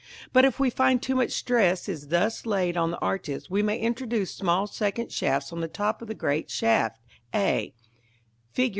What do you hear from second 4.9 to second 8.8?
shafts on the top of the great shaft, a, Fig.